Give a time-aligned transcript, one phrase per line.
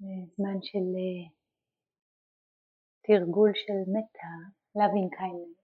[0.00, 1.30] זמן של אה,
[3.06, 4.34] תרגול של מטה,
[4.78, 5.60] loving kindness,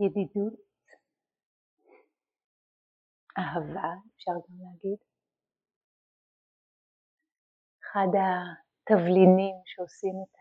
[0.00, 0.60] ידידות,
[3.38, 4.98] אהבה, אפשר גם להגיד.
[7.82, 10.34] אחד התבלינים שעושים את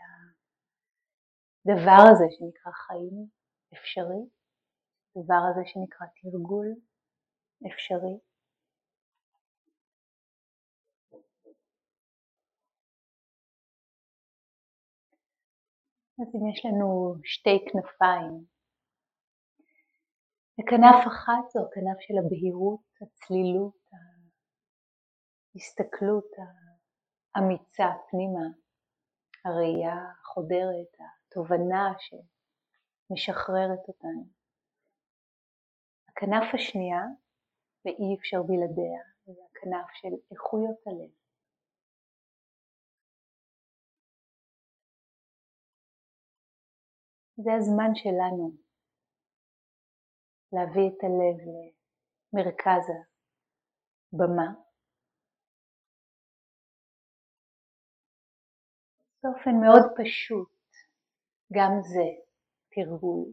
[1.66, 3.28] הדבר הזה שנקרא חיים
[3.74, 4.24] אפשרי,
[5.16, 6.68] הדבר הזה שנקרא תרגול
[7.68, 8.29] אפשרי.
[16.22, 18.46] אז אם יש לנו שתי כנפיים,
[20.60, 23.80] וכנף אחת זו הכנף של הבהירות, הצלילות,
[25.54, 26.32] ההסתכלות
[27.36, 28.46] האמיצה פנימה,
[29.46, 34.26] הראייה החודרת, התובנה שמשחררת אותנו.
[36.10, 37.04] הכנף השנייה,
[37.86, 41.19] ואי אפשר בלעדיה, זה הכנף של איכויות הלב.
[47.44, 48.52] זה הזמן שלנו
[50.54, 51.38] להביא את הלב
[52.34, 52.86] למרכז
[54.14, 54.50] הבמה.
[59.24, 60.60] באופן מאוד פשוט,
[61.54, 62.08] גם זה
[62.72, 63.28] תרגול,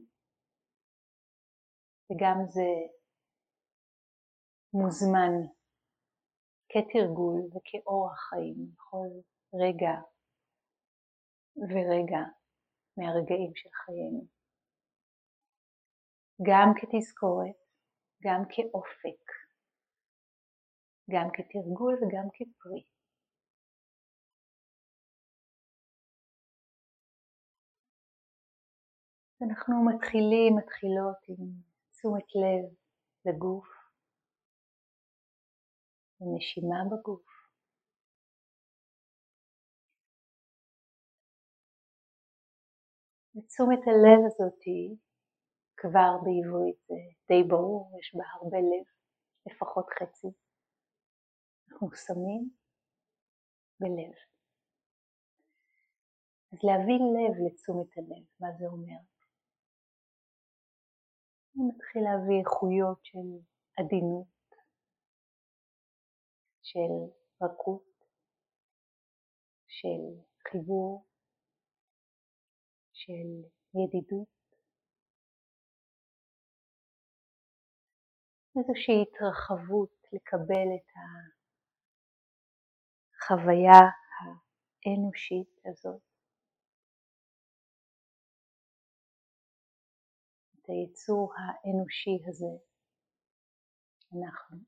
[2.11, 2.71] וגם זה
[4.73, 5.35] מוזמן
[6.69, 9.09] כתרגול וכאורח חיים בכל
[9.55, 9.95] רגע
[11.57, 12.23] ורגע
[12.97, 14.27] מהרגעים של חיינו.
[16.43, 17.57] גם כתזכורת,
[18.23, 19.25] גם כאופק,
[21.11, 22.85] גם כתרגול וגם כפרי.
[29.43, 31.47] אנחנו מתחילים, מתחילות עם
[31.91, 32.75] תשומת לב
[33.25, 33.69] לגוף,
[36.21, 37.36] ונשימה בגוף.
[43.37, 44.97] ותשומת הלב הזאתי
[45.77, 46.95] כבר בעברית זה
[47.29, 48.87] די ברור, יש בה הרבה לב,
[49.47, 50.29] לפחות חצי.
[51.71, 52.51] אנחנו שמים
[53.81, 54.15] בלב.
[56.53, 59.01] אז להביא לב לתשומת הלב, מה זה אומר?
[61.55, 63.29] נתחיל להביא איכויות של
[63.79, 64.27] עדינות,
[66.63, 66.93] של
[67.43, 67.89] רכות,
[69.67, 70.03] של
[70.49, 71.07] חיבור,
[72.97, 73.29] של
[73.75, 74.29] ידידות,
[78.57, 80.91] איזושהי התרחבות לקבל את
[83.17, 83.81] החוויה
[84.17, 86.03] האנושית הזאת,
[90.55, 92.55] את היצור האנושי הזה,
[94.13, 94.59] אנחנו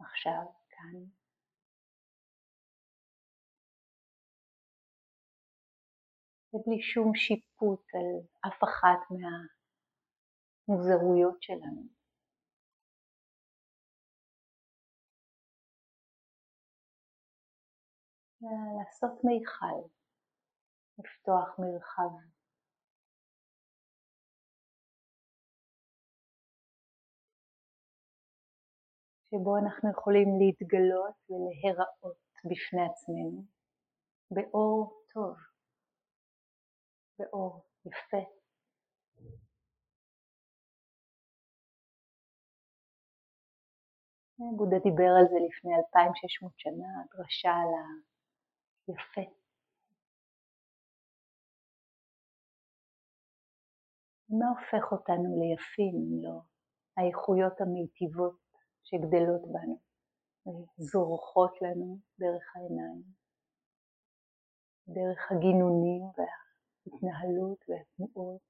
[0.00, 1.04] עכשיו כאן.
[6.54, 7.14] ובלי שום
[7.64, 9.00] שיפוט על אף אחת
[10.68, 11.82] מהמוזרויות שלנו.
[18.78, 19.88] לעשות מיכל,
[20.98, 22.10] לפתוח מרחב.
[29.30, 33.44] שבו אנחנו יכולים להתגלות ולהיראות בפני עצמנו
[34.30, 35.53] באור טוב.
[37.18, 38.30] באור יפה.
[44.56, 47.70] בודה דיבר על זה לפני 2600 שנה, דרשה על
[48.86, 49.30] היפה.
[54.28, 56.40] מה הופך אותנו ליפים אם לא
[56.96, 58.40] האיכויות המיטיבות
[58.82, 59.78] שגדלות בנו
[60.46, 63.02] וזורחות לנו דרך העיניים,
[64.88, 66.43] דרך הגינונים וה...
[66.86, 68.42] ההתנהלות והתנועות.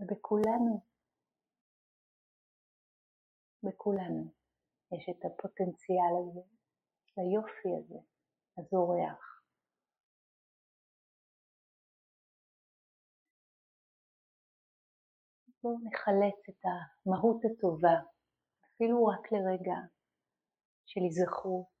[0.00, 0.80] ובכולנו,
[3.62, 4.32] בכולנו
[4.92, 6.40] יש את הפוטנציאל הזה,
[7.16, 7.98] היופי הזה,
[8.58, 9.30] הזורח.
[15.62, 17.96] בואו נחלץ את המהות הטובה,
[18.74, 19.78] אפילו רק לרגע
[20.86, 21.79] של היזכרות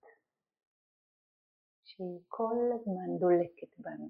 [2.00, 4.08] שהיא כל הזמן דולקת בנו.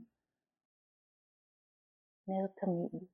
[2.29, 3.09] נר תמיד.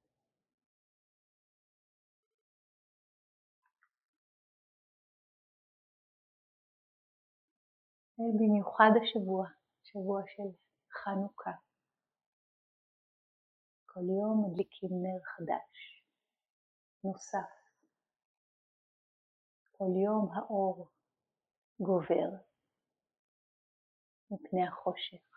[8.18, 9.46] במיוחד השבוע,
[9.82, 10.56] שבוע של
[10.92, 11.50] חנוכה.
[13.86, 16.02] כל יום מדליקים נר חדש,
[17.04, 17.52] נוסף.
[19.72, 20.88] כל יום האור
[21.80, 22.55] גובר
[24.30, 25.36] מפני החושך.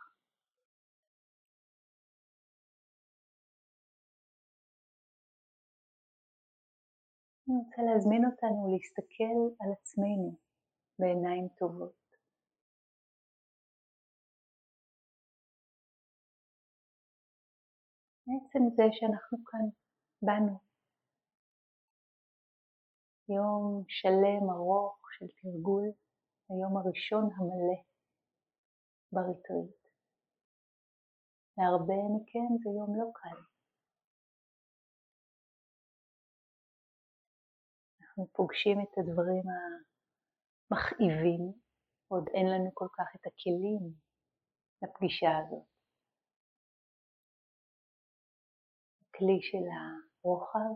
[7.49, 10.37] אני רוצה להזמין אותנו להסתכל על עצמנו
[10.99, 11.99] בעיניים טובות.
[18.27, 19.65] בעצם זה שאנחנו כאן,
[20.21, 20.59] בנו.
[23.29, 25.91] יום שלם ארוך של תרגול,
[26.49, 27.88] היום הראשון המלא
[29.11, 29.75] בריטריט.
[31.57, 33.39] להרבה מכם זה יום לא קל.
[38.01, 39.43] אנחנו פוגשים את הדברים
[40.71, 41.53] המכאיבים,
[42.07, 43.93] עוד אין לנו כל כך את הכלים
[44.81, 45.67] לפגישה הזאת.
[49.01, 50.73] הכלי של הרוחב,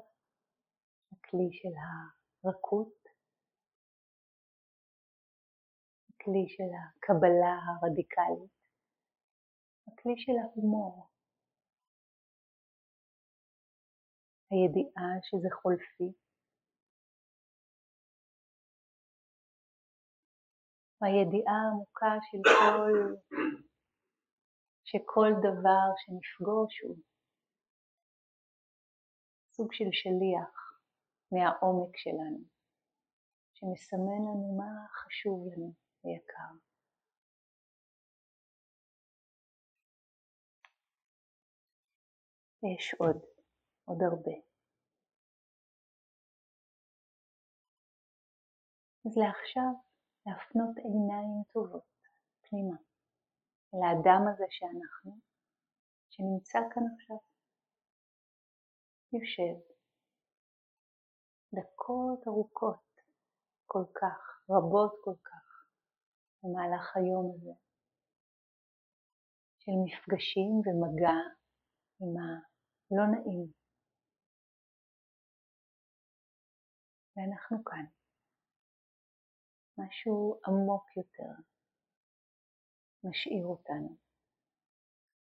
[1.11, 1.73] הכלי של
[2.43, 3.02] הרכות,
[6.23, 8.51] הכלי של הקבלה הרדיקלית,
[9.87, 11.09] הכלי של ההומור,
[14.51, 16.11] הידיעה שזה חולפי,
[21.01, 23.15] הידיעה העמוקה של כל,
[24.83, 26.97] שכל דבר שנפגוש הוא
[29.51, 30.79] סוג של שליח
[31.31, 32.43] מהעומק שלנו,
[33.53, 36.53] שמסמן לנו מה חשוב לנו ויקר.
[42.63, 43.17] יש עוד,
[43.85, 44.37] עוד הרבה.
[49.05, 49.71] אז לעכשיו
[50.25, 51.91] להפנות עיניים טובות
[52.41, 52.77] פנימה
[53.73, 55.11] אל האדם הזה שאנחנו,
[56.09, 57.17] שנמצא כאן עכשיו.
[59.13, 59.55] יושב
[61.53, 63.01] דקות ארוכות
[63.65, 65.42] כל כך, רבות כל כך,
[66.43, 67.53] במהלך היום הזה,
[69.59, 71.17] של מפגשים ומגע
[72.01, 73.51] עם הלא נעים.
[77.15, 77.85] ואנחנו כאן.
[79.77, 81.33] משהו עמוק יותר
[83.03, 83.97] משאיר אותנו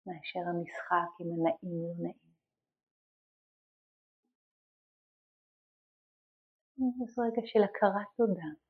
[0.06, 2.28] מאשר המשחק עם הנעים לא נעים.
[7.14, 8.67] זה רגע של הכרת תודה,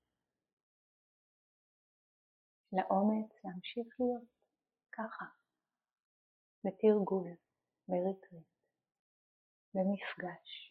[2.73, 4.29] לאומץ להמשיך להיות
[4.93, 5.25] ככה,
[6.65, 7.31] בתרגול,
[7.89, 8.49] בריטריט,
[9.75, 10.69] במפגש.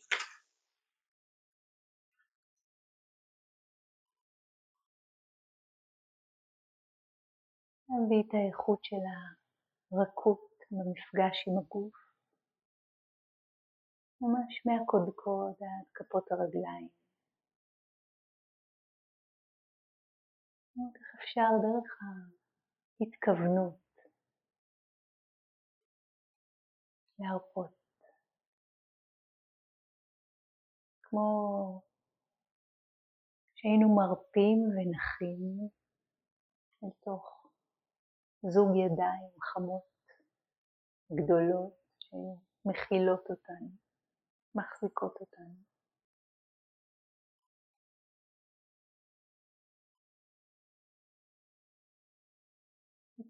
[7.89, 9.03] להביא את האיכות של
[9.91, 11.95] הרכות במפגש עם הגוף,
[14.21, 17.06] ממש מהקודקוד עד כפות הרגליים.
[20.95, 21.99] איך אפשר דרך
[23.01, 23.87] ההתכוונות
[27.19, 27.77] להרפות.
[31.01, 31.27] כמו
[33.55, 35.69] שהיינו מרפים ונחים
[36.83, 37.51] אל תוך
[38.41, 39.83] זוג ידיים חמות,
[41.11, 43.69] גדולות, שמכילות אותנו,
[44.55, 45.76] מחזיקות אותנו.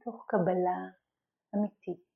[0.07, 0.79] מתוך קבלה
[1.55, 2.07] אמיתית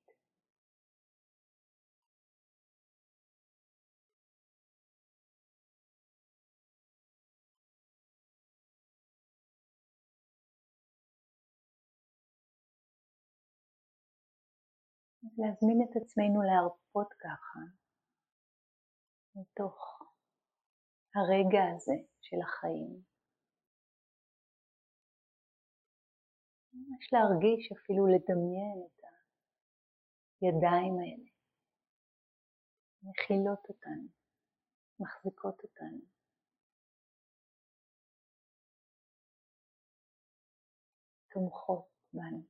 [15.37, 17.59] להזמין את עצמנו להרפות ככה,
[19.35, 19.99] מתוך
[21.15, 23.10] הרגע הזה של החיים.
[26.91, 29.03] ממש להרגיש, אפילו לדמיין את
[30.41, 31.29] הידיים האלה,
[33.03, 34.07] מכילות אותנו,
[34.99, 36.01] מחזיקות אותנו.
[41.29, 42.43] תומכות בנו.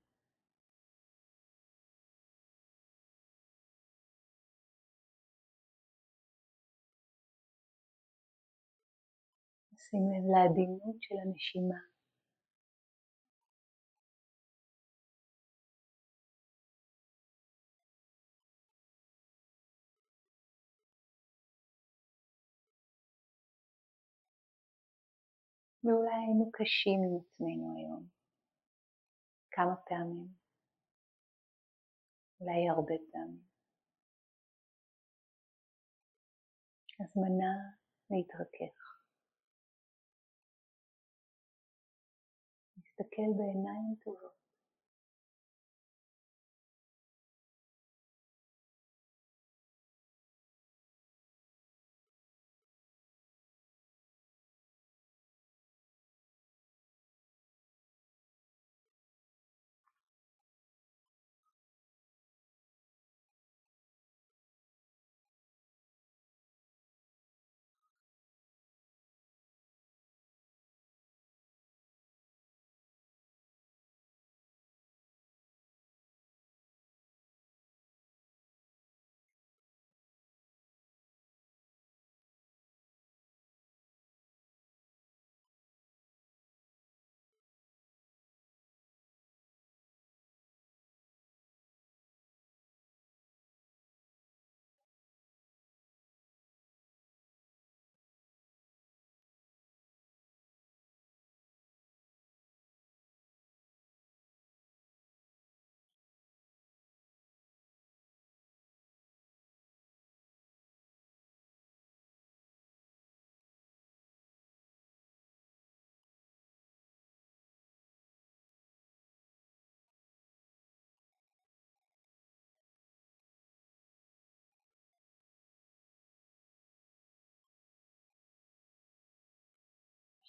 [9.76, 11.91] שים לב לעדינות של הנשימה.
[25.84, 28.06] ואולי היינו קשים עם עצמנו היום.
[29.52, 30.28] כמה פעמים?
[32.40, 33.52] אולי הרבה פעמים.
[37.00, 37.54] הזמנה
[38.10, 39.02] להתרכך.
[42.78, 44.31] להסתכל בעיניים טובות.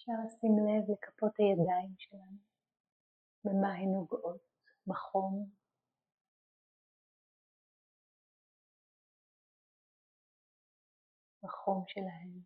[0.03, 2.37] אפשר לשים לב לכפות הידיים שלנו,
[3.43, 4.41] במה הן נוגעות,
[4.87, 5.49] בחום.
[11.43, 12.39] בחום שלהן.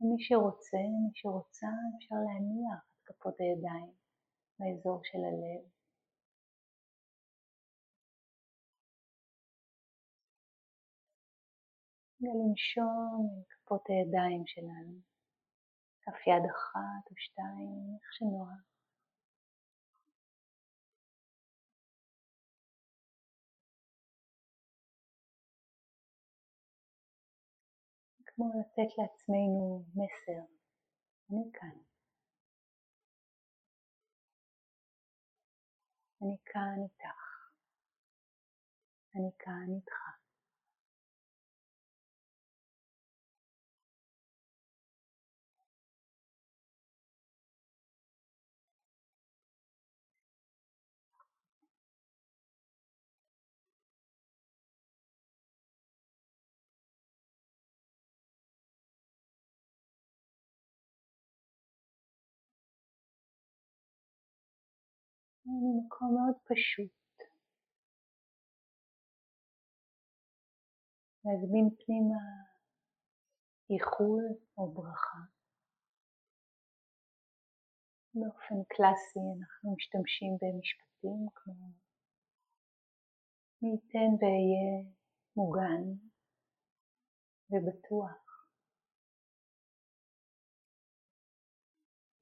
[0.00, 3.92] מי שרוצה, מי שרוצה, אפשר להניח את כפות הידיים
[4.58, 5.73] באזור של הלב.
[12.26, 15.00] ולנשום עם כפות הידיים שלנו,
[16.02, 18.74] כף יד אחת או שתיים, איך שנוח.
[28.26, 30.44] כמו לתת לעצמנו מסר,
[31.30, 31.78] אני כאן.
[36.22, 37.20] אני כאן איתך.
[39.14, 40.13] אני כאן איתך.
[65.46, 66.92] ממקום מאוד פשוט.
[71.24, 72.24] להזמין פנימה
[73.70, 74.24] איחול
[74.58, 75.18] או ברכה.
[78.14, 81.70] באופן קלאסי אנחנו משתמשים במשפטים כמו
[83.62, 84.92] מי ייתן ואהיה
[85.36, 85.84] מוגן
[87.50, 88.48] ובטוח,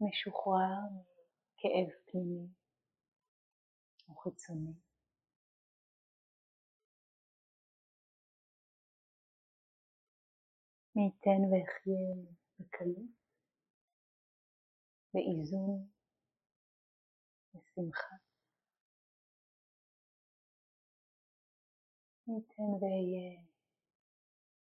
[0.01, 2.62] משוחרר מכאב פנימי.
[4.23, 4.73] חיצוני.
[10.97, 13.11] מי ייתן ואחיה בקלות,
[15.15, 15.89] באיזון,
[17.55, 18.17] בשמחה.
[22.27, 23.43] מי ייתן ואהיה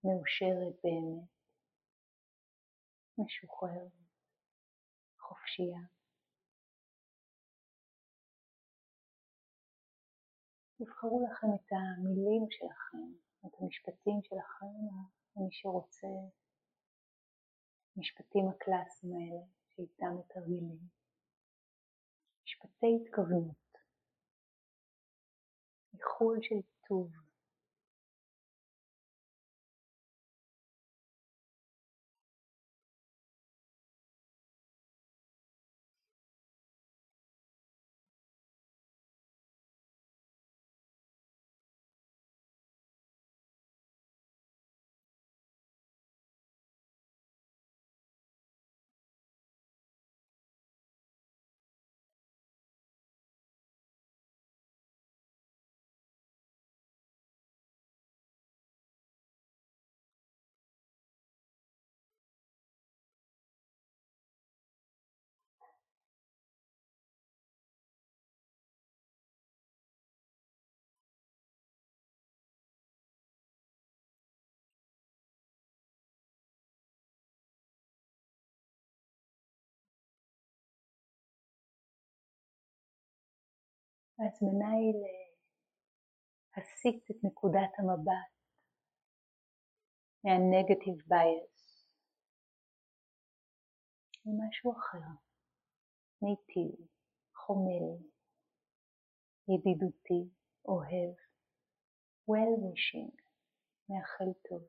[0.03, 1.29] מאושרת באמת,
[3.17, 3.91] משוחררת,
[5.20, 6.00] חופשייה.
[10.86, 13.14] תבחרו לכם את המילים שלכם,
[13.46, 14.66] את המשפטים שלכם,
[15.36, 16.08] ומי שרוצה,
[17.98, 20.78] המשפטים הקלאסיים האלה שאיתם מתרגלים.
[22.44, 23.78] משפטי התכוונות,
[25.94, 27.31] איחול של טוב.
[84.22, 84.94] ההזמנה היא
[86.58, 88.32] להסיט את נקודת המבט
[90.24, 91.62] מה-negative bias
[94.25, 95.10] למשהו אחר,
[96.22, 96.88] מיטיב,
[97.36, 97.88] חומל,
[99.48, 100.30] ידידותי,
[100.66, 101.16] אוהב,
[102.30, 103.16] well wishing,
[103.90, 104.63] מאחל טוב.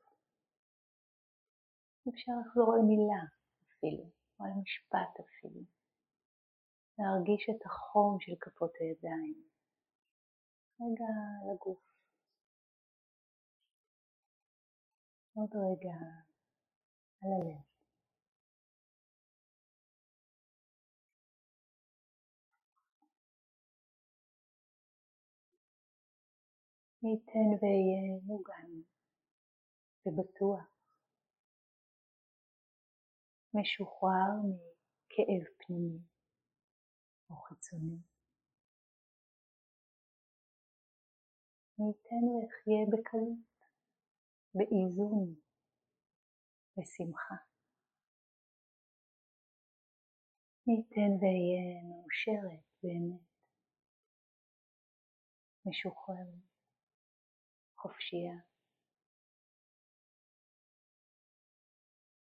[2.09, 3.23] אפשר לחזור על מילה
[3.69, 4.05] אפילו,
[4.41, 5.82] או על משפט אפילו.
[7.03, 9.43] להרגיש את החום של כפות הידיים.
[10.81, 11.13] רגע
[11.53, 11.79] לגוף.
[15.35, 15.97] עוד רגע
[17.23, 17.63] על הלב.
[27.03, 28.73] ייתן ויהיה מוגן
[30.07, 30.65] ובטוח,
[33.55, 36.12] משוחרר מכאב פנימי
[37.33, 37.99] או חיצוני.
[41.79, 43.39] ניתן ויחיה בקלות,
[44.55, 45.35] באיזון,
[46.77, 47.35] בשמחה.
[50.67, 53.21] ניתן ואהיה מאושרת באמת,
[55.67, 56.53] משוחררת.
[57.77, 58.39] חופשייה.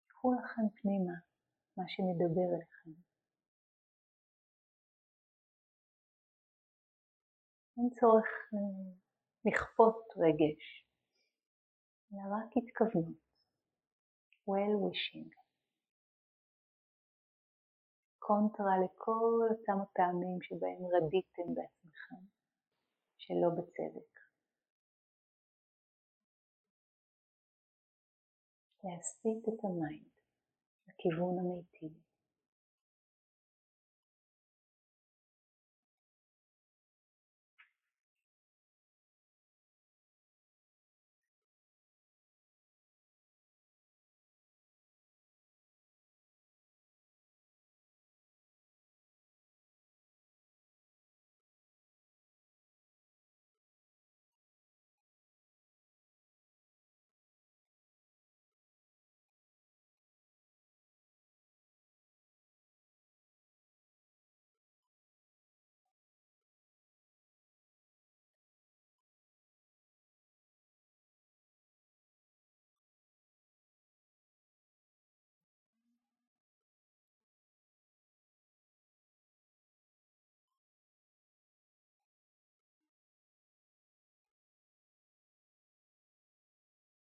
[0.06, 1.12] קחו לכם פנימה
[1.76, 3.12] מה שמדבר אליכם.
[7.83, 8.25] אין צורך
[8.55, 8.93] אה,
[9.45, 10.87] לכפות רגש,
[12.12, 13.23] אלא רק התכוונות,
[14.49, 15.31] well wishing.
[18.19, 22.23] קונטרה לכל אותם הפעמים שבהם רדיתם בעצמכם
[23.17, 24.12] שלא בצדק.
[28.85, 30.11] להסיט את המיינד
[30.89, 32.12] לכיוון המיטיב.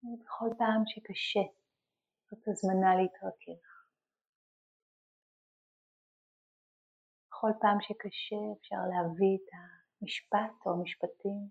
[0.03, 1.45] ובכל פעם שקשה,
[2.29, 3.63] זאת הזמנה להתרכך.
[7.27, 9.49] בכל פעם שקשה אפשר להביא את
[10.01, 11.49] המשפט או המשפטים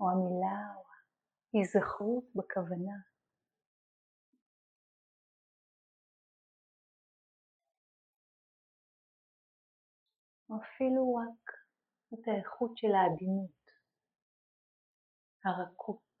[0.00, 0.82] או המילה או
[1.54, 2.98] ההיזכרות בכוונה.
[10.50, 11.44] או אפילו רק
[12.14, 13.70] את האיכות של העדינות,
[15.44, 16.11] הרכות.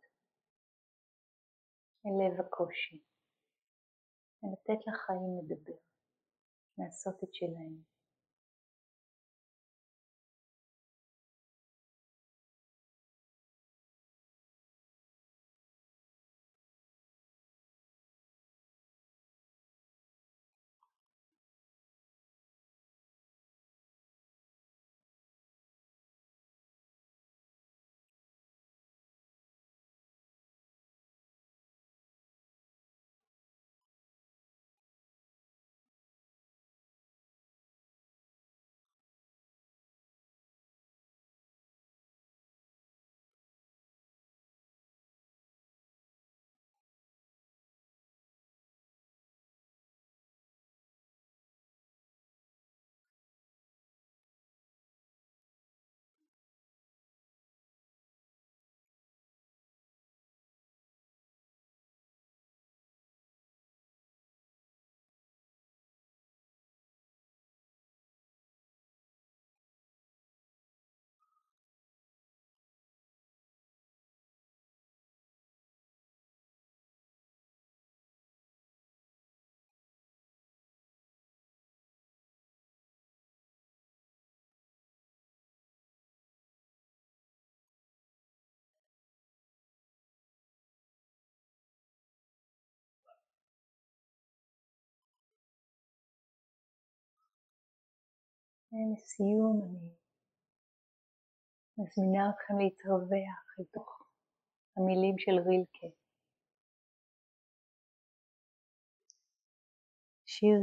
[2.06, 3.02] אל לב הקושי,
[4.42, 5.78] ולתת לחיים לדבר,
[6.78, 7.91] לעשות את שלהם.
[98.72, 99.88] לסיום אני
[101.78, 103.90] מזמינה אתכם להתרווח אל תוך
[104.76, 105.96] המילים של רילקה.
[110.26, 110.58] שיר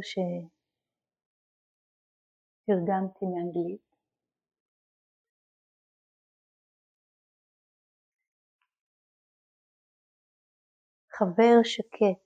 [2.62, 3.90] שתרגמתי מאנגלית.
[11.10, 12.24] חבר שקט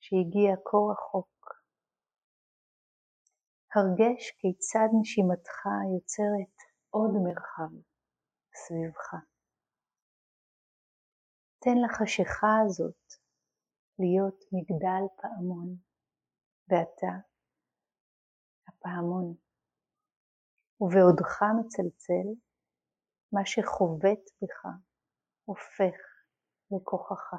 [0.00, 1.37] שהגיע כה רחוק,
[3.74, 5.58] הרגש כיצד נשימתך
[5.94, 6.56] יוצרת
[6.90, 7.72] עוד מרחב
[8.54, 9.14] סביבך.
[11.62, 13.04] תן לחשיכה הזאת
[13.98, 15.76] להיות מגדל פעמון,
[16.68, 17.12] ואתה
[18.68, 19.34] הפעמון.
[20.80, 22.28] ובעודך מצלצל,
[23.32, 24.64] מה שחובט בך
[25.44, 25.98] הופך
[26.70, 27.34] לכוחך.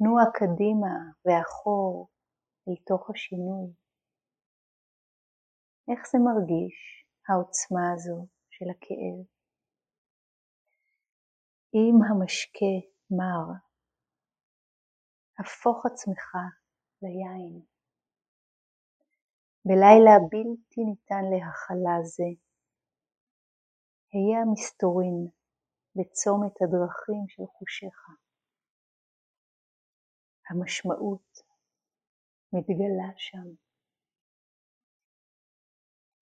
[0.00, 0.94] נוע קדימה
[1.24, 2.08] ואחור
[2.68, 3.83] אל תוך השינוי.
[5.88, 6.78] איך זה מרגיש,
[7.28, 9.18] העוצמה הזו של הכאב?
[11.74, 12.74] אם המשקה
[13.10, 13.46] מר,
[15.38, 16.28] הפוך עצמך
[17.02, 17.60] ליין.
[19.64, 22.30] בלילה בלתי ניתן להכלה זה,
[24.12, 25.28] היה המסתורין
[25.96, 27.98] בצומת הדרכים של חושיך.
[30.50, 31.30] המשמעות
[32.52, 33.63] מתגלה שם.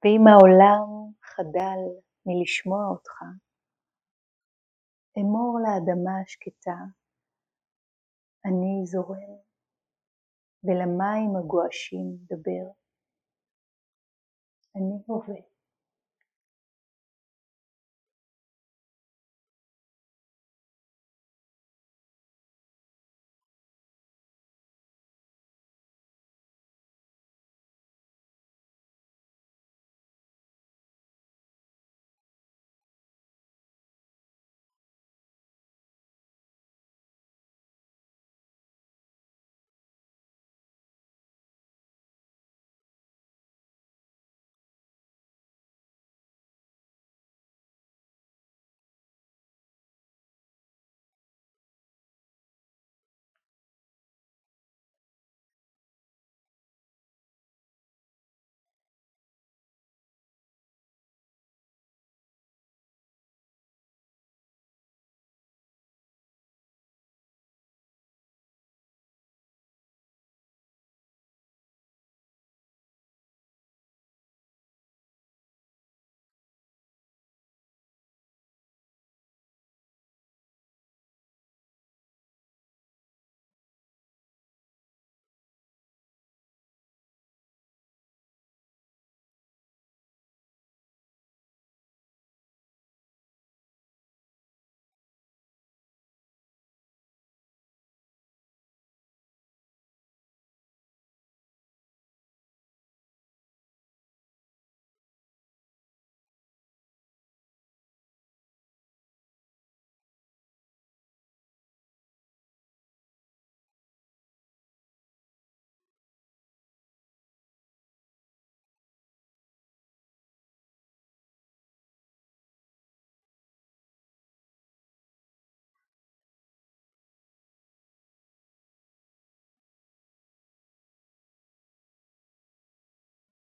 [0.05, 1.81] ואם העולם חדל
[2.27, 3.17] מלשמוע אותך,
[5.19, 6.77] אמור לאדמה השקטה,
[8.45, 9.37] אני זורם,
[10.65, 12.71] ולמים הגועשים דבר.
[14.77, 15.52] אני הווה.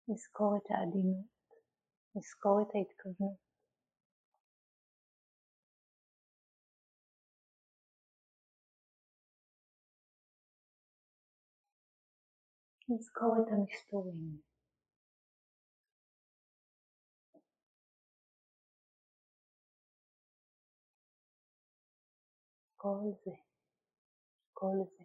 [0.09, 1.27] לזכור את העדינות,
[2.17, 3.47] לזכור את ההתכוונות.
[12.89, 14.41] לזכור את המסתורים.
[22.77, 23.31] כל זה,
[24.53, 24.96] כל זה.